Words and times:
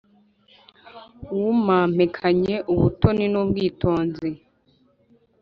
W'uwampekanye 1.37 2.55
ubutoni 2.73 3.25
n’ubwitonzi 3.33 4.29